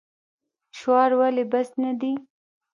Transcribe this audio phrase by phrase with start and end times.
[0.77, 2.13] شعار ولې بس نه دی؟